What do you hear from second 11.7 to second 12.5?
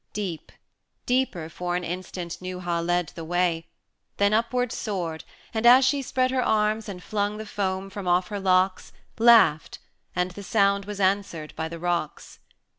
rocks.